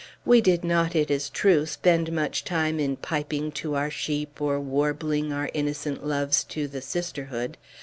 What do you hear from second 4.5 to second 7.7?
warbling our innocent loves to the sisterhood.